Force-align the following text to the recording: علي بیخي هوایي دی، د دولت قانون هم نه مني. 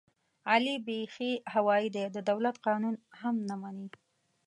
علي 0.51 0.75
بیخي 0.87 1.31
هوایي 1.53 1.87
دی، 1.95 2.03
د 2.15 2.17
دولت 2.29 2.55
قانون 2.65 2.95
هم 3.19 3.35
نه 3.49 3.55
مني. 3.61 3.87